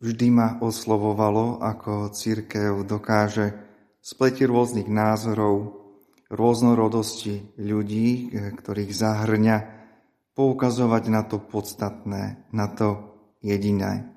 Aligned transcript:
vždy 0.00 0.26
ma 0.28 0.48
oslovovalo, 0.60 1.60
ako 1.64 2.12
církev 2.12 2.84
dokáže 2.84 3.56
spleti 4.04 4.44
rôznych 4.44 4.86
názorov, 4.86 5.82
rôznorodosti 6.30 7.54
ľudí, 7.56 8.34
ktorých 8.34 8.92
zahrňa, 8.92 9.56
poukazovať 10.36 11.04
na 11.08 11.22
to 11.24 11.40
podstatné, 11.40 12.44
na 12.52 12.66
to 12.68 13.16
jediné, 13.40 14.12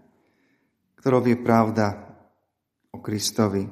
ktorou 1.00 1.24
je 1.24 1.40
pravda 1.40 2.12
o 2.92 3.00
Kristovi. 3.00 3.72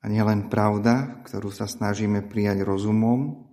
A 0.00 0.08
nielen 0.08 0.52
pravda, 0.52 1.20
ktorú 1.24 1.48
sa 1.52 1.68
snažíme 1.68 2.24
prijať 2.28 2.64
rozumom, 2.64 3.44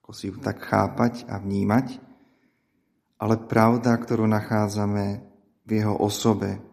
ako 0.00 0.10
si 0.12 0.28
ju 0.28 0.36
tak 0.40 0.60
chápať 0.60 1.28
a 1.28 1.36
vnímať, 1.40 2.00
ale 3.20 3.36
pravda, 3.48 3.96
ktorú 3.96 4.24
nachádzame 4.28 5.20
v 5.62 5.70
jeho 5.70 5.94
osobe, 5.94 6.71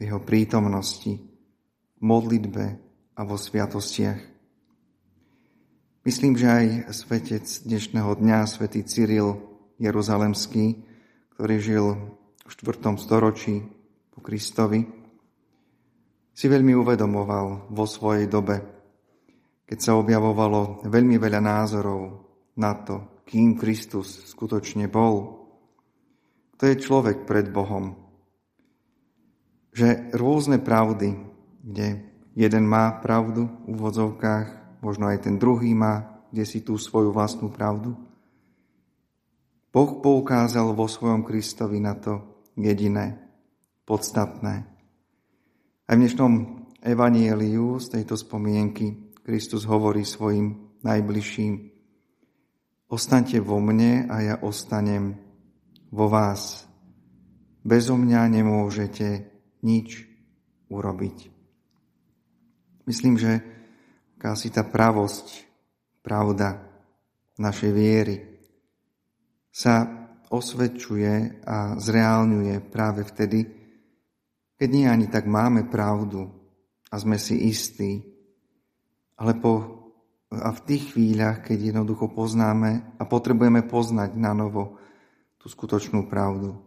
v 0.00 0.08
jeho 0.08 0.16
prítomnosti, 0.24 1.20
v 1.20 2.00
modlitbe 2.00 2.64
a 3.12 3.20
vo 3.20 3.36
sviatostiach. 3.36 4.16
Myslím, 6.08 6.40
že 6.40 6.48
aj 6.48 6.66
svetec 6.96 7.44
dnešného 7.68 8.16
dňa, 8.16 8.48
svätý 8.48 8.80
Cyril 8.80 9.36
Jeruzalemský, 9.76 10.80
ktorý 11.36 11.56
žil 11.60 11.86
v 12.40 12.48
4. 12.48 12.96
storočí 12.96 13.60
po 14.08 14.24
Kristovi, 14.24 14.88
si 16.32 16.48
veľmi 16.48 16.72
uvedomoval 16.72 17.68
vo 17.68 17.84
svojej 17.84 18.24
dobe, 18.24 18.56
keď 19.68 19.78
sa 19.84 20.00
objavovalo 20.00 20.88
veľmi 20.88 21.20
veľa 21.20 21.44
názorov 21.44 22.24
na 22.56 22.72
to, 22.72 23.20
kým 23.28 23.52
Kristus 23.60 24.32
skutočne 24.32 24.88
bol. 24.88 25.44
To 26.56 26.62
je 26.64 26.80
človek 26.80 27.28
pred 27.28 27.52
Bohom. 27.52 28.09
Že 29.80 30.12
rôzne 30.12 30.60
pravdy, 30.60 31.16
kde 31.64 32.04
jeden 32.36 32.68
má 32.68 33.00
pravdu 33.00 33.48
v 33.64 33.80
úvodzovkách, 33.80 34.76
možno 34.84 35.08
aj 35.08 35.24
ten 35.24 35.40
druhý 35.40 35.72
má, 35.72 36.20
kde 36.28 36.44
si 36.44 36.60
tú 36.60 36.76
svoju 36.76 37.16
vlastnú 37.16 37.48
pravdu. 37.48 37.96
Boh 39.72 40.04
poukázal 40.04 40.76
vo 40.76 40.84
svojom 40.84 41.24
Kristovi 41.24 41.80
na 41.80 41.96
to 41.96 42.44
jediné, 42.60 43.24
podstatné. 43.88 44.68
Aj 45.88 45.94
v 45.96 46.00
dnešnom 46.04 46.32
evanieliu 46.84 47.80
z 47.80 47.96
tejto 47.96 48.20
spomienky 48.20 49.16
Kristus 49.24 49.64
hovorí 49.64 50.04
svojim 50.04 50.76
najbližším 50.84 51.72
Ostaňte 52.92 53.40
vo 53.40 53.56
mne 53.64 54.12
a 54.12 54.16
ja 54.20 54.36
ostanem 54.44 55.16
vo 55.88 56.04
vás. 56.12 56.68
Bezo 57.64 57.96
mňa 57.96 58.28
nemôžete 58.28 59.39
nič 59.62 60.06
urobiť. 60.70 61.32
Myslím, 62.86 63.16
že 63.18 63.40
akási 64.20 64.52
tá 64.52 64.66
pravosť, 64.66 65.48
pravda 66.04 66.60
našej 67.40 67.72
viery 67.72 68.16
sa 69.48 69.88
osvedčuje 70.30 71.42
a 71.42 71.80
zreálňuje 71.80 72.54
práve 72.68 73.02
vtedy, 73.08 73.48
keď 74.60 74.68
nie 74.68 74.86
ani 74.86 75.06
tak 75.08 75.24
máme 75.24 75.66
pravdu 75.72 76.28
a 76.92 76.94
sme 77.00 77.16
si 77.16 77.48
istí, 77.48 78.04
ale 79.16 79.40
po, 79.40 79.80
a 80.28 80.52
v 80.52 80.60
tých 80.68 80.94
chvíľach, 80.94 81.42
keď 81.42 81.74
jednoducho 81.74 82.12
poznáme 82.12 83.00
a 83.00 83.02
potrebujeme 83.08 83.64
poznať 83.64 84.14
na 84.20 84.36
novo 84.36 84.76
tú 85.40 85.48
skutočnú 85.48 86.06
pravdu 86.06 86.60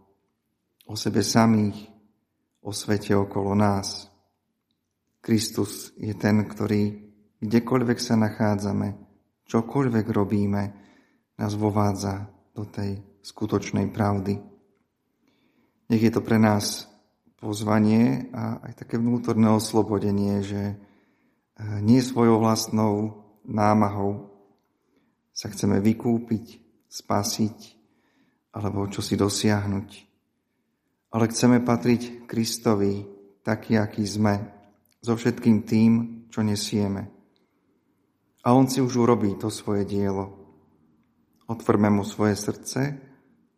o 0.89 0.97
sebe 0.97 1.21
samých, 1.21 1.92
o 2.63 2.71
svete 2.71 3.13
okolo 3.15 3.53
nás. 3.53 4.07
Kristus 5.23 5.91
je 5.99 6.11
ten, 6.15 6.43
ktorý 6.43 6.99
kdekoľvek 7.43 7.99
sa 7.99 8.15
nachádzame, 8.15 8.95
čokoľvek 9.47 10.05
robíme, 10.11 10.63
nás 11.35 11.53
vovádza 11.59 12.31
do 12.55 12.63
tej 12.63 13.03
skutočnej 13.23 13.91
pravdy. 13.91 14.39
Nech 15.91 16.01
je 16.03 16.11
to 16.11 16.23
pre 16.23 16.39
nás 16.39 16.87
pozvanie 17.39 18.31
a 18.31 18.63
aj 18.63 18.87
také 18.87 18.95
vnútorné 18.95 19.51
oslobodenie, 19.51 20.39
že 20.43 20.63
eh, 20.63 20.77
nie 21.83 21.99
svojou 21.99 22.39
vlastnou 22.39 23.23
námahou 23.43 24.31
sa 25.35 25.51
chceme 25.51 25.83
vykúpiť, 25.83 26.63
spasiť 26.87 27.57
alebo 28.53 28.85
čo 28.87 29.01
si 29.01 29.17
dosiahnuť. 29.17 30.12
Ale 31.13 31.29
chceme 31.29 31.61
patriť 31.61 32.25
Kristovi 32.25 33.05
taký, 33.45 33.77
aký 33.77 34.01
sme, 34.01 34.41
so 35.03 35.13
všetkým 35.13 35.67
tým, 35.67 35.91
čo 36.33 36.41
nesieme. 36.41 37.11
A 38.43 38.55
on 38.55 38.65
si 38.65 38.81
už 38.81 39.03
urobí 39.03 39.37
to 39.37 39.53
svoje 39.53 39.85
dielo. 39.85 40.33
Otvorme 41.45 41.91
mu 41.93 42.01
svoje 42.07 42.33
srdce, 42.39 42.81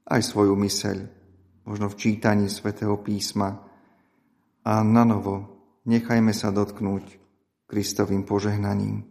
aj 0.06 0.22
svoju 0.22 0.54
myseľ, 0.58 0.98
možno 1.66 1.88
v 1.90 1.98
čítaní 1.98 2.50
svätého 2.50 2.98
písma 3.02 3.62
a 4.66 4.82
na 4.82 5.06
novo 5.06 5.46
nechajme 5.86 6.34
sa 6.34 6.50
dotknúť 6.50 7.06
Kristovým 7.70 8.26
požehnaním 8.26 9.06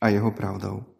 a 0.00 0.12
jeho 0.12 0.32
pravdou. 0.32 0.95